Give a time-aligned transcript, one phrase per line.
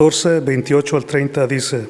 [0.00, 1.88] 14, 28 al 30 dice,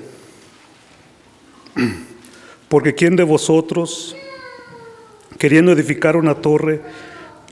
[2.70, 4.16] porque ¿quién de vosotros,
[5.38, 6.80] queriendo edificar una torre,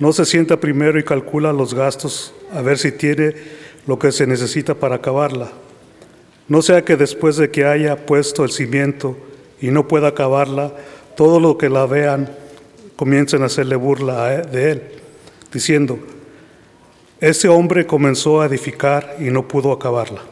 [0.00, 3.34] no se sienta primero y calcula los gastos a ver si tiene
[3.86, 5.52] lo que se necesita para acabarla?
[6.48, 9.14] No sea que después de que haya puesto el cimiento
[9.60, 10.72] y no pueda acabarla,
[11.18, 12.34] todo lo que la vean
[12.96, 14.82] comiencen a hacerle burla a- de él,
[15.52, 15.98] diciendo,
[17.20, 20.22] ese hombre comenzó a edificar y no pudo acabarla.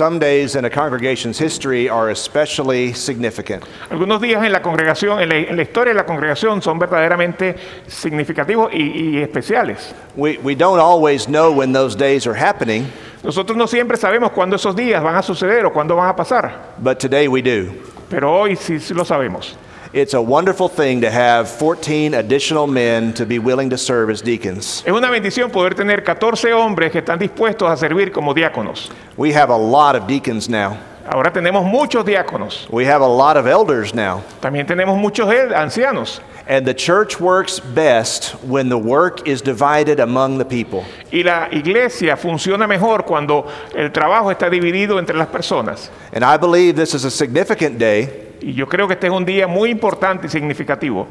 [0.00, 3.62] Some days in a congregation's history are especially significant.
[3.90, 7.54] Algunos días en la congregación, en la, en la historia de la congregación son verdaderamente
[7.86, 9.92] significativos y, y especiales.
[10.16, 12.86] We, we don't always know when those days are happening,
[13.22, 16.72] Nosotros no siempre sabemos cuándo esos días van a suceder o cuándo van a pasar,
[16.78, 17.70] but today we do.
[18.08, 19.54] pero hoy sí, sí lo sabemos.
[19.92, 24.22] It's a wonderful thing to have 14 additional men to be willing to serve as
[24.22, 24.84] deacons.
[24.86, 28.88] Es una bendición poder tener 14 hombres que están dispuestos a servir como diáconos.
[29.16, 30.78] We have a lot of deacons now.
[31.08, 34.22] Ahora tenemos muchos diáconos, We have a lot of elders now.
[34.40, 36.20] también tenemos muchos ancianos.
[36.46, 40.84] And the church works best when the work is divided among the people.
[41.10, 45.90] Y la iglesia funciona mejor cuando el trabajo está dividido entre las personas.
[46.12, 49.24] And I believe this is a significant day Y yo creo que este es un
[49.24, 51.06] día muy importante y significativo,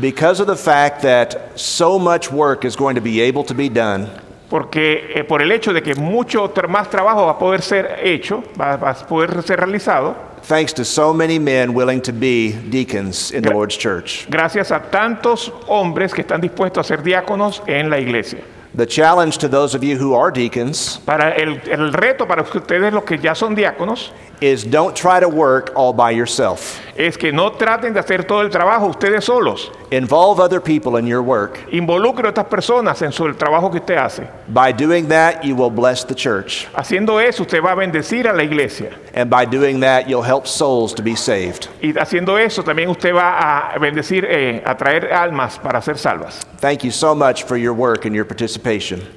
[0.00, 3.68] because of the fact that so much work is going to be able to be
[3.68, 4.08] done
[4.54, 8.42] porque eh, por el hecho de que mucho más trabajo va a poder ser hecho,
[8.60, 10.14] va, va a poder ser realizado,
[10.46, 14.26] thanks to so many men willing to be deacons in the Lord's church.
[14.28, 18.40] gracias a tantos hombres que están dispuestos a ser diáconos en la iglesia.
[18.76, 22.92] The challenge to those of you who are deacons Para el, el reto para ustedes
[22.92, 26.80] los que ya son diáconos is don't try to work all by yourself.
[26.96, 29.70] es que no traten de hacer todo el trabajo ustedes solos.
[29.90, 31.58] Involve other people in your work.
[31.72, 34.28] Involucre a estas personas en su, el trabajo que usted hace.
[34.48, 36.66] By doing that, you will bless the church.
[36.74, 38.90] Haciendo eso, usted va a bendecir a la iglesia.
[39.14, 41.68] And by doing that, you'll help souls to be saved.
[41.80, 46.44] Y haciendo eso, también usted va a bendecir, eh, a traer almas para ser salvas.
[46.58, 48.63] Thank you so much for your work and your participation.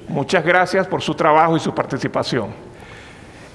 [0.08, 2.52] Muchas gracias por su trabajo y su participación.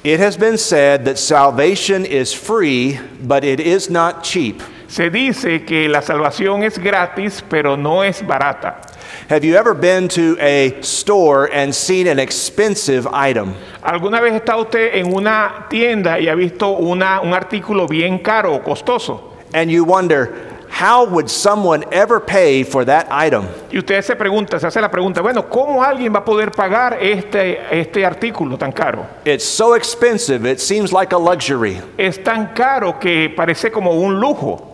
[0.03, 4.61] It has been said that salvation is free, but it is not cheap.
[4.87, 8.81] Se dice que la salvación es gratis, pero no es barata.
[9.29, 13.53] Have you ever been to a store and seen an expensive item?
[13.81, 18.53] ¿Alguna vez está usted en una tienda y ha visto una- un artículo bien caro
[18.55, 19.33] o costoso?
[19.53, 20.33] And you wonder,
[20.73, 23.45] how would someone ever pay for that item?
[23.71, 26.97] Y usted se pregunta, se hace la pregunta, bueno, ¿cómo alguien va a poder pagar
[26.99, 29.05] este, este artículo tan caro?
[29.23, 31.79] It's so expensive, it seems like a luxury.
[31.97, 34.72] Es tan caro que parece como un lujo.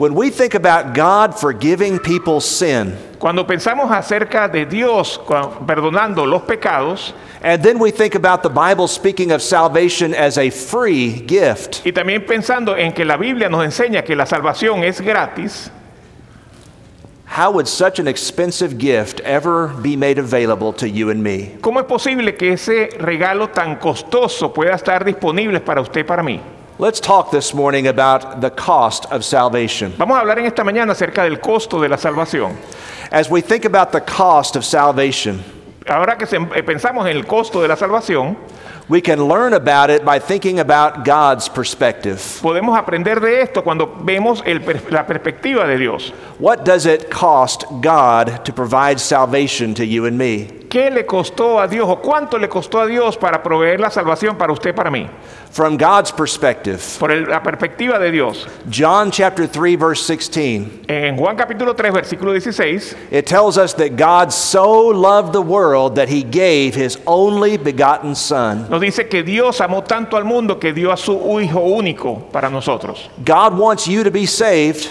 [0.00, 5.20] When we think about God forgiving people's sin, Cuando pensamos acerca de Dios
[5.66, 7.12] perdonando los pecados,
[7.42, 11.92] and then we think about the Bible speaking of salvation as a free gift, y
[11.92, 15.70] también pensando en que la Biblia nos enseña que la salvación es gratis,
[17.26, 21.58] how would such an expensive gift ever be made available to you and me?
[21.60, 26.40] ¿cómo es posible que ese regalo tan costoso pueda estar disponible para usted para mí?
[26.80, 29.92] Let's talk this morning about the cost of salvation.
[29.98, 32.56] Vamos a hablar en esta mañana acerca del costo de la salvación.
[33.12, 35.42] As we think about the cost of salvation,
[35.86, 38.34] Ahora que se- eh, pensamos en el costo de la salvación,
[38.88, 42.16] we can learn about it by thinking about God's perspective.
[42.40, 46.12] podemos aprender de esto cuando vemos el per- la perspectiva de Dios.
[46.38, 50.48] What does it cost God to provide salvation to you and me?
[50.70, 54.36] ¿Qué le costó a Dios o cuánto le costó a Dios para proveer la salvación
[54.38, 55.04] para usted para mí?
[55.50, 58.46] From God's perspective, Por el- la perspectiva de Dios.
[58.72, 63.96] John chapter 3 verse 16, En Juan capítulo 3, versículo 16, it tells us that
[63.96, 68.68] God so loved the world that he gave his only begotten son.
[68.70, 72.48] nos dice que Dios amó tanto al mundo que dio a su Hijo único para
[72.48, 73.10] nosotros.
[73.24, 74.86] God wants you to be saved,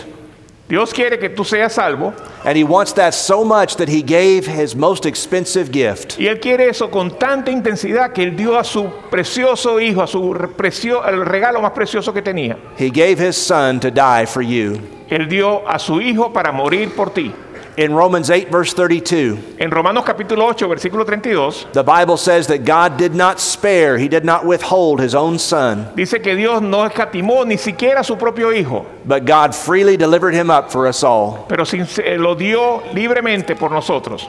[0.69, 2.13] Dios quiere que tú seas salvo
[2.45, 6.15] and he wants that so much that he gave his most expensive gift.
[6.19, 10.07] y Él quiere eso con tanta intensidad que Él dio a su precioso Hijo, a
[10.07, 12.55] su re- precio- el regalo más precioso que tenía.
[12.77, 14.79] He gave his son to die for you.
[15.09, 17.33] Él dio a su Hijo para morir por ti.
[17.79, 22.65] In Romans 8, verse 32, En Romanos capítulo 8, versículo 32, the Bible says that
[22.65, 26.83] God did not spare, He did not withhold His own Son, dice que Dios no
[26.85, 31.45] escatimó ni siquiera su propio Hijo, but God freely delivered Him up for us all.
[31.47, 34.27] pero sin- eh, lo dio libremente por nosotros.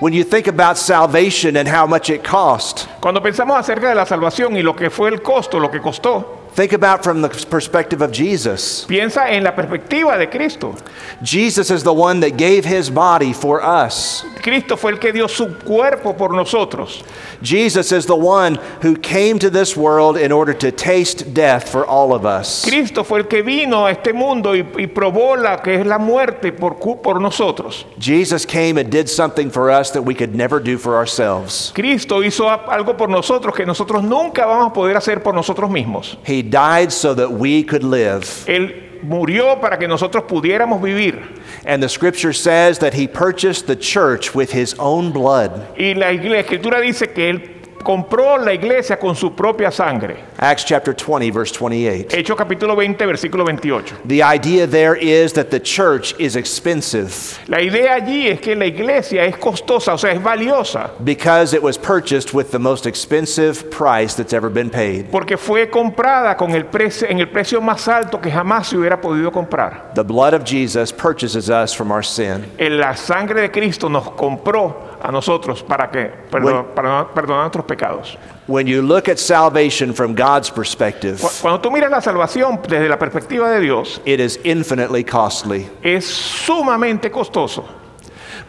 [0.00, 4.04] When you think about salvation and how much it cost, Cuando pensamos acerca de la
[4.04, 8.02] salvación y lo que fue el costo, lo que costó, think about from the perspective
[8.02, 8.84] of Jesus.
[8.86, 10.74] piensa en la perspectiva de Cristo.
[11.22, 14.24] Jesus is the one that gave His body for us.
[14.42, 17.02] Cristo fue el que dio su cuerpo por nosotros.
[17.42, 21.86] Jesus is the one who came to this world in order to taste death for
[21.86, 22.64] all of us.
[22.64, 25.98] Cristo fue el que vino a este mundo y, y probó la que es la
[25.98, 27.84] muerte por, por nosotros.
[27.98, 31.72] Jesus came and did something for us that we could never do for ourselves.
[31.74, 36.16] Cristo hizo algo por nosotros que nosotros nunca vamos a poder hacer por nosotros mismos.
[36.24, 38.24] He died so that we could live.
[38.46, 41.40] Él murió para que nosotros pudiéramos vivir.
[41.64, 45.78] And the scripture says that he purchased the church with his own blood.
[45.78, 50.16] Y la, la escritura dice que Él compró la iglesia con su propia sangre.
[50.42, 52.08] Acts chapter 20, verse 28.
[52.16, 53.92] Hechos capítulo 20, versículo 28.
[54.06, 58.64] The idea there is that the church is expensive La idea allí es que la
[58.64, 63.70] iglesia es costosa, o sea, es valiosa, because it was purchased with the most expensive
[63.70, 65.10] price that's ever been paid.
[65.10, 68.98] porque fue comprada con el precio, en el precio más alto que jamás se hubiera
[68.98, 69.92] podido comprar.
[69.94, 72.46] The blood of Jesus purchases us from our sin.
[72.56, 76.66] En La sangre de Cristo nos compró a nosotros para que perdón- Bueno.
[76.74, 78.16] para perdonar nuestros pecados.
[78.46, 82.88] When you look at salvation from God's perspective, Cu- Cuando tú miras la salvación desde
[82.88, 85.68] la perspectiva de Dios, it is infinitely costly.
[85.82, 87.64] es sumamente costoso.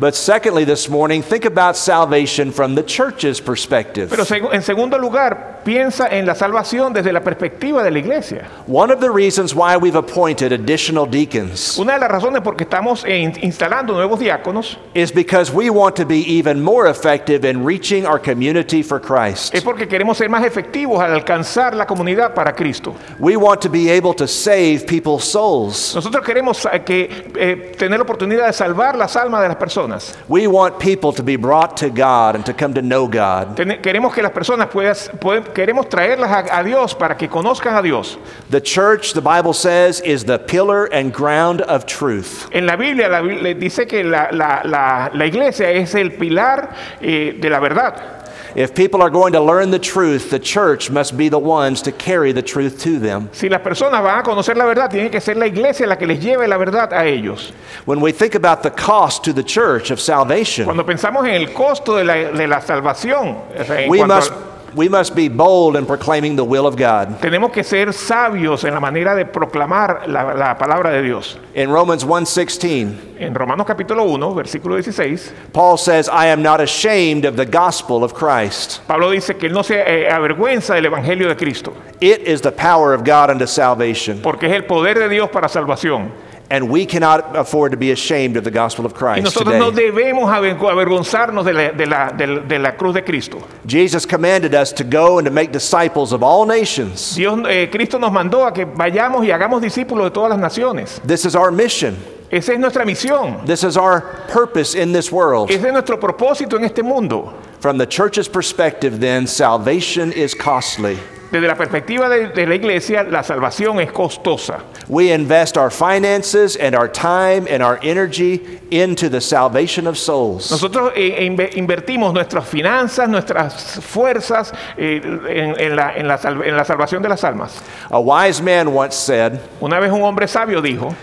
[0.01, 4.09] But secondly, this morning, think about salvation from the church's perspective.
[4.09, 8.48] Pero en segundo lugar, piensa en la salvación desde la perspectiva de la iglesia.
[8.65, 12.63] One of the reasons why we've appointed additional deacons Una de las razones por que
[12.63, 17.63] estamos in- instalando nuevos diáconos is because we want to be even more effective in
[17.63, 19.53] reaching our community for Christ.
[19.53, 22.95] es porque queremos ser más efectivos al alcanzar la comunidad para Cristo.
[23.19, 25.94] We want to be able to save people's souls.
[25.94, 29.91] Nosotros queremos que, eh, tener la oportunidad de salvar las almas de las personas.
[30.28, 33.56] We want people to be brought to God and to come to know God.
[33.82, 38.18] Queremos que las personas pueden- queremos traerlas a, a Dios para que conozcan a Dios.
[38.50, 42.48] The church, the Bible says, is the pillar and ground of truth.
[42.52, 43.22] En la Biblia, la
[43.54, 46.70] dice que la, la- la- la iglesia es el pilar
[47.02, 48.21] eh, de la verdad.
[48.56, 51.92] If people are going to learn the truth, the church must be the ones to
[51.92, 53.30] carry the truth to them.
[53.31, 56.06] Si las personas van a conocer la verdad, tiene que ser la iglesia la que
[56.06, 57.51] les lleve la verdad a ellos.
[57.86, 61.53] When we think about the cost to the church of salvation, Cuando pensamos en el
[61.53, 64.31] costo de la, de la salvación, en we cuanto a- must,
[64.76, 67.20] we must be bold in proclaiming the will of God.
[67.20, 71.38] tenemos que ser sabios en la manera de proclamar la, la palabra de Dios.
[71.56, 77.26] In Romans 1:16, En Romanos capítulo 1, versículo 16, Paul says, "I am not ashamed
[77.26, 78.82] of the gospel of Christ.
[78.88, 82.52] Pablo dice que él no se eh, avergüenza del Evangelio de Cristo, It is the
[82.52, 86.12] power of God unto salvation, porque es el poder de Dios para salvación.
[86.51, 89.71] And we cannot afford to be ashamed of the gospel of Y Christ nosotros no
[89.71, 93.39] today." debemos aver- avergonzarnos de la, de la- de de la cruz de Cristo.
[93.65, 97.15] Jesus commanded us to go and to make disciples of all nations.
[97.15, 101.00] Dios, eh, Cristo nos mandó a que vayamos y hagamos discípulos de todas las naciones.
[101.07, 101.95] This is our mission.
[102.30, 103.45] Esa es nuestra misión.
[103.45, 105.50] This is our purpose in this world.
[105.51, 107.33] Ese es nuestro propósito en este mundo.
[107.59, 110.98] From the church's perspective, then, salvation is costly.
[111.31, 114.60] Desde la perspectiva de, de la iglesia, la salvación es costosa.
[114.89, 120.51] We invest our finances and our time and our energy into the salvation of souls.
[120.51, 126.58] Nosotros eh, inve- invertimos nuestras finanzas, nuestras fuerzas eh, en, en la, en la en
[126.58, 127.62] la salvación de las almas.
[127.89, 130.94] A wise man once said, Una vez un hombre sabio dijo,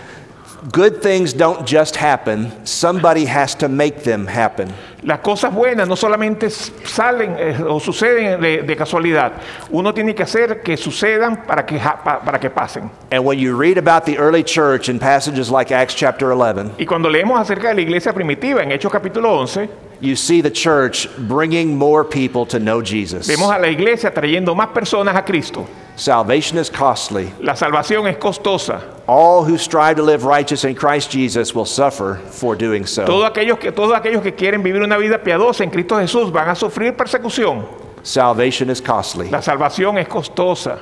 [0.73, 4.67] Good things don't just happen, somebody has to make them happen.
[5.03, 9.31] las cosas buenas no solamente salen eh, o suceden de, de casualidad,
[9.69, 12.91] uno tiene que hacer que sucedan para que, ja- pa- para que pasen.
[13.09, 16.85] And when you read about the early church in passages like Acts chapter 11, Y
[16.85, 19.69] cuando leemos acerca de la iglesia primitiva en Hechos capítulo 11,
[20.01, 23.27] you see the church bringing more people to know Jesus.
[23.27, 25.67] vemos a la iglesia trayendo más personas a Cristo.
[25.95, 27.33] Salvation is costly.
[27.41, 28.81] La salvación es costosa.
[29.05, 33.05] All who strive to live righteous in Christ Jesus will suffer for doing so.
[33.05, 36.47] Todos aquellos que, todos aquellos que quieren vivir una vida piadosa en Cristo Jesús van
[36.47, 37.65] a sufrir persecución.
[38.03, 39.29] Salvation is costly.
[39.29, 40.79] La salvación es costosa.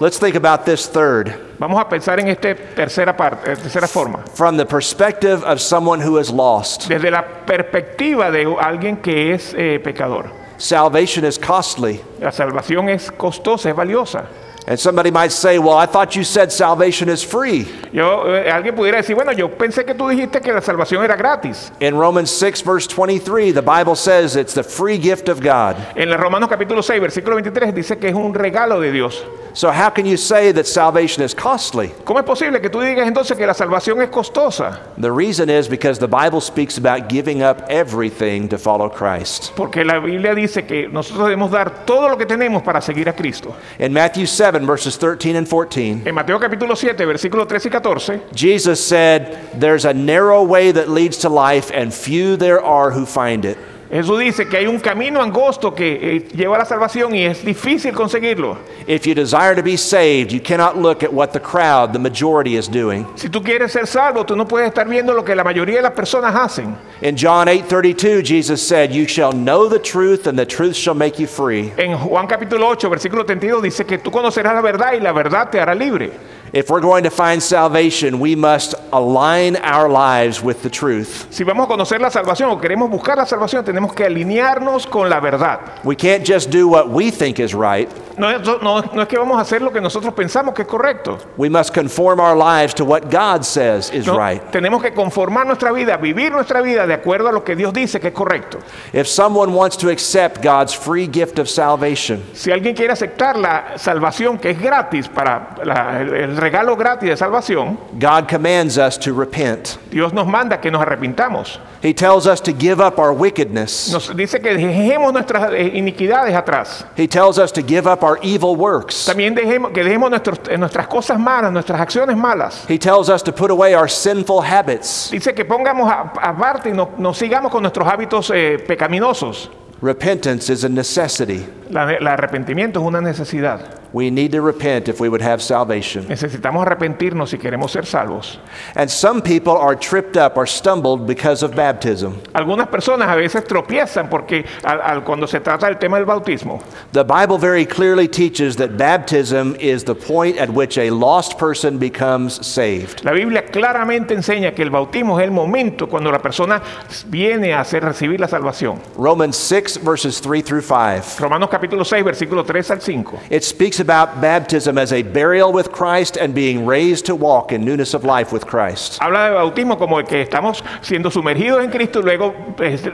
[0.00, 1.34] Let's think about this third.
[1.58, 4.18] Vamos a pensar en esta tercera, parte, eh, tercera forma.
[4.34, 9.54] From the perspective of someone who is lost, Desde la perspectiva de alguien que es
[9.56, 10.30] eh, pecador.
[10.58, 12.00] salvation is costly.
[12.20, 14.26] La salvación es costosa, es valiosa.
[14.68, 17.68] And somebody might say, Well, I thought you said salvation is free.
[17.92, 21.16] Yo, eh, alguien pudiera decir, bueno, yo pensé que tú dijiste que la salvación era
[21.16, 21.70] gratis.
[21.80, 25.76] In Romans 6, verse 23, the Bible says it's the free gift of God.
[25.94, 29.24] En el Romanos capítulo 6, versículo 23 dice que es un regalo de Dios.
[29.56, 31.88] So, how can you say that salvation is costly?
[32.04, 34.80] ¿Cómo es posible que tú digas entonces que la salvación es costosa?
[34.98, 39.52] The reason is because the Bible speaks about giving up everything to follow Christ.
[39.56, 43.14] Porque la Biblia dice que nosotros debemos dar todo lo que tenemos para seguir a
[43.14, 43.56] Cristo.
[43.78, 48.20] In Matthew 7, verses 13 and 14, En Mateo capítulo 7, versículo 13 y 14,
[48.34, 53.04] Jesus said, There's a narrow way that leads to life, and few there are who
[53.04, 53.58] find it.
[53.90, 57.44] Jesús dice que hay un camino angosto que eh, lleva a la salvación y es
[57.44, 58.58] difícil conseguirlo.
[58.86, 62.56] If you desire to be saved, you cannot look at what the crowd, the majority,
[62.56, 63.06] is doing.
[63.14, 65.82] Si tú quieres ser salvo, tú no puedes estar viendo lo que la mayoría de
[65.82, 66.76] las personas hacen.
[67.00, 71.20] In John 8:32, Jesus said, "You shall know the truth, and the truth shall make
[71.20, 75.00] you free." En Juan capítulo 8, versículo 32 dice que tú conocerás la verdad y
[75.00, 76.10] la verdad te hará libre.
[76.56, 81.26] If we're going to find salvation, we must align our lives with the truth.
[81.30, 85.10] Si vamos a conocer la salvación o queremos buscar la salvación, tenemos que alinearnos con
[85.10, 85.84] la verdad.
[85.84, 87.90] We can't just do what we think is right.
[88.16, 90.68] No, es- no- no es que vamos a hacer lo que nosotros pensamos que es
[90.68, 91.18] correcto.
[91.36, 94.42] We must conform our lives to what God says is No, right.
[94.50, 98.00] Tenemos que conformar nuestra vida, vivir nuestra vida de acuerdo a lo que Dios dice
[98.00, 98.58] que es correcto.
[98.92, 103.76] If someone wants to accept God's free gift of salvation, Si alguien quiere aceptar la
[103.76, 108.98] salvación que es gratis, para la- el, el regalo gratis de salvación, God commands us
[108.98, 109.76] to repent.
[109.90, 111.58] Dios nos manda que nos arrepintamos.
[111.82, 113.92] He tells us to give up our wickedness.
[113.92, 116.84] Nos dice que dejemos nuestras iniquidades atrás.
[116.96, 119.04] He tells us to give up our evil works.
[119.06, 122.64] También dejemos, que dejemos nuestros- nuestras cosas malas, nuestras acciones malas.
[122.68, 125.10] He tells us to put away our sinful habits.
[125.10, 129.50] Dice que pongamos aparte y no, no sigamos con nuestros hábitos eh, pecaminosos.
[129.82, 131.46] Repentance is a necessity.
[131.70, 133.60] La- el arrepentimiento es una necesidad.
[133.96, 136.06] We need to repent if we would have salvation.
[136.06, 138.38] Necesitamos arrepentirnos si queremos ser salvos.
[138.74, 142.20] And some people are tripped up or stumbled because of baptism.
[142.34, 146.60] Algunas personas a veces tropiezan porque al- al- cuando se trata del tema del bautismo,
[146.92, 151.78] The Bible very clearly teaches that baptism is the point at which a lost person
[151.78, 153.02] becomes saved.
[153.02, 156.60] la Biblia claramente enseña que el bautismo es el momento cuando la persona
[157.06, 158.78] viene a hacer recibir la salvación.
[158.98, 161.18] Romans 6, verses 3 through 5.
[161.18, 163.20] Romanos capítulo 6, versículo 3 al 5.
[163.30, 167.64] It speaks about baptism as a burial with Christ and being raised to walk in
[167.64, 168.98] newness of life with Christ.
[169.00, 172.34] Habla de bautismo como el que estamos siendo sumergidos en Cristo y luego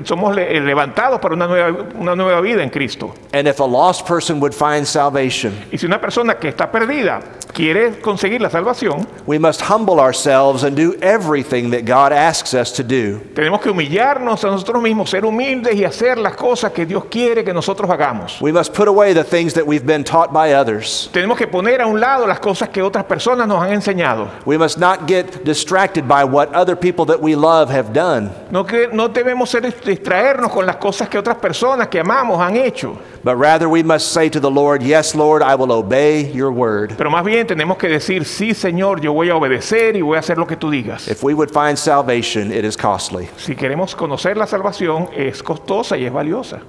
[0.04, 3.14] somos levantados para una nueva, una nueva vida en Cristo.
[3.32, 7.20] And if a lost person would find salvation, Y si una persona que está perdida
[7.52, 12.72] quiere conseguir la salvación, we must humble ourselves and do everything that God asks us
[12.72, 13.20] to do.
[13.34, 17.44] tenemos que humillarnos a nosotros mismos, ser humildes y hacer las cosas que Dios quiere
[17.44, 18.40] que nosotros hagamos.
[18.40, 20.81] We must put away the things that we've been taught by others.
[21.12, 24.28] Tenemos que poner a un lado las cosas que otras personas nos han enseñado.
[24.44, 28.64] We must not get distracted by what other people that we love have done, No,
[28.64, 32.98] que, no debemos ser, distraernos con las cosas que otras personas que amamos han hecho.
[33.24, 36.94] but rather we must say to the Lord, Yes, Lord, I will obey your word.
[36.96, 40.20] Pero más bien tenemos que decir, sí Señor, yo voy a obedecer y voy a
[40.20, 41.06] hacer lo que tú digas.
[41.08, 43.28] If we would find salvation, it is costly.
[43.36, 46.60] Si queremos conocer la salvación, es costosa y es valiosa.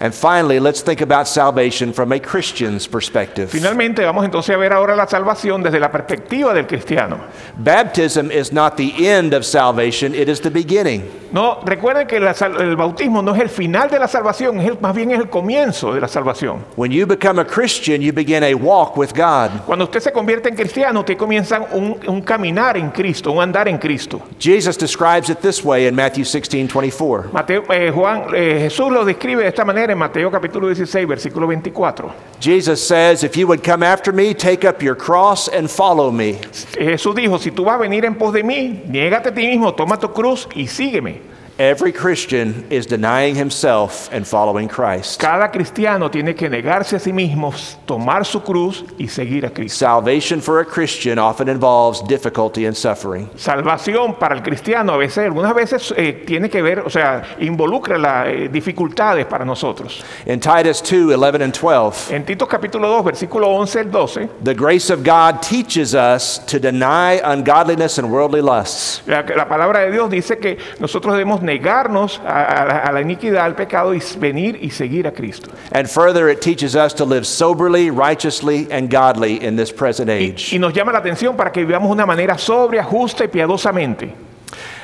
[0.00, 3.50] And finally, let's think about salvation from a Christian's perspective.
[3.50, 7.18] Finalmente, vamos entonces a ver ahora la salvación desde la perspectiva del cristiano.
[7.56, 11.02] Baptism is not the end of salvation, it is the beginning.
[11.32, 14.78] No, recuerden que la el bautismo no es el final de la salvación, es el-
[14.80, 16.64] más bien es el comienzo de la salvación.
[16.76, 19.50] When you become a Christian, you begin a walk with God.
[19.66, 23.68] Cuando usted se convierte en cristiano, usted comienza un, un caminar en Cristo, un andar
[23.68, 24.20] en Cristo.
[24.38, 27.26] Jesus describes it this way in Matthew 16 24.
[27.32, 31.46] Mateo, eh, Juan, eh, Jesús lo describe de esta manera en Mateo capítulo 16, versículo
[31.46, 32.10] 24.
[32.40, 36.38] Jesus says, If you would come after me, take up your cross and follow me.
[36.78, 39.74] Jesús dijo, si tú vas a venir en pos de mí, niégate a ti mismo,
[39.74, 41.18] toma tu cruz y sígueme.
[41.58, 45.18] Every Christian is denying himself and following Christ.
[45.18, 47.52] Cada cristiano tiene que negarse a sí mismo,
[47.84, 49.76] tomar su cruz y seguir a Cristo.
[49.76, 53.28] Salvation for a Christian often involves difficulty and suffering.
[53.34, 57.98] Salvación para el cristiano a veces, algunas veces eh, tiene que ver, o sea, involucra
[57.98, 60.04] las dificultades para nosotros.
[60.26, 64.54] In Titus 2 11 and 12, En Tito capítulo 2, versículo 11 al 12, the
[64.54, 69.02] grace of God teaches us to deny ungodliness and worldly lusts.
[69.08, 73.44] la, la palabra de Dios dice que nosotros debemos negarnos a, la- a la iniquidad,
[73.44, 75.50] al pecado y venir y seguir a Cristo.
[75.72, 80.12] And further, it teaches us to live soberly, righteously, and godly in this present Y,
[80.12, 80.52] age.
[80.54, 84.12] y nos llama la atención para que vivamos una manera sobria, justa y piadosamente.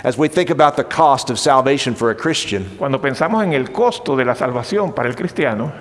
[0.03, 3.71] As we think about the cost of salvation for a Christian, Cuando pensamos en el
[3.73, 5.73] costo de la salvación para el cristiano,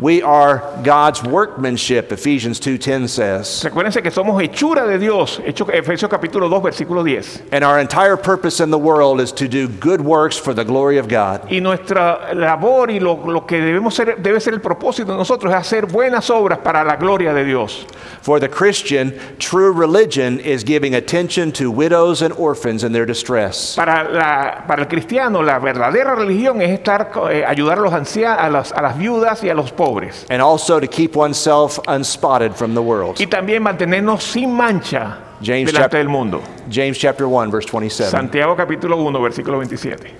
[0.00, 3.62] we are God's workmanship, Ephesians 2:10 says.
[3.64, 7.42] recuérdense que somos hechura de Dios, Efesios capítulo 2 versículo 10.
[7.52, 10.98] And our entire purpose in the world is to do good works for the glory
[10.98, 11.42] of God.
[11.50, 15.52] Y nuestra labor y lo, lo que debemos ser, debe ser el propósito de nosotros
[15.52, 17.86] es hacer buenas obras para la gloria de Dios.
[18.22, 23.74] For the Christian, true religion is giving attention to widows and orphans in their distress.
[23.76, 28.38] Para, la- para el cristiano, la verdadera religión es estar, eh, ayudar a los ancianos,
[28.40, 29.89] a las, a las viudas y a los pobres.
[30.28, 33.18] And also to keep oneself unspotted from the world.
[33.20, 36.42] Y también mantenernos sin mancha James delante chap- del mundo.
[36.70, 38.10] James chapter 1 verse 27.
[38.10, 40.10] Santiago capítulo 1, versículo 27.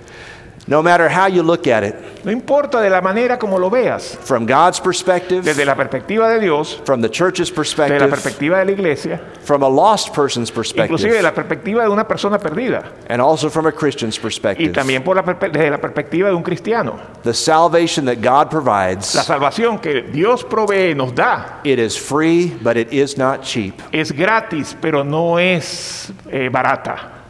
[0.67, 4.15] No matter how you look at it, No importa de la manera como lo veas,
[4.21, 7.95] from God's perspective, desde la perspectiva de Dios, from the church's perspective.
[7.99, 10.85] desde la perspectiva de la iglesia, from a lost person's perspective.
[10.91, 14.69] inclusive de la perspectiva de una persona perdida, and also from a Christian's perspective.
[14.69, 16.99] y también por la desde la perspectiva de un cristiano.
[17.23, 19.15] the salvation that God provides.
[19.15, 23.81] La salvación que Dios provee, nos da, it is free, but it is not cheap.
[23.91, 27.20] es gratis, pero no es eh, barata.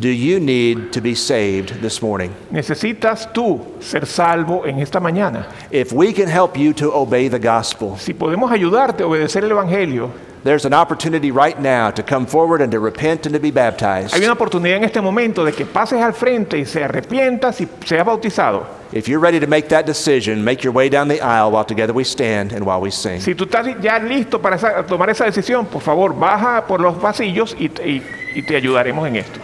[0.00, 2.30] Do you need to be saved this morning?
[2.52, 5.46] Necesitas tú ser salvo en esta mañana.
[5.72, 9.50] If we can help you to obey the gospel, Si podemos ayudarte a obedecer el
[9.50, 10.10] Evangelio,
[10.44, 14.14] there's an opportunity right now to come forward and to repent and to be baptized.
[14.14, 17.66] hay una oportunidad en este momento de que pases al frente y se arrepientas y
[17.84, 18.66] seas bautizado.
[18.92, 21.92] If you're ready to make that decision, make your way down the aisle while together
[21.92, 23.20] we stand and while we sing.
[23.20, 26.96] Si tú estás ya listo para esa- tomar esa decisión, por favor, baja por los
[26.98, 28.02] pasillos y, y-
[28.36, 29.40] y te ayudaremos en esto,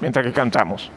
[0.00, 0.86] mientras que cantamos.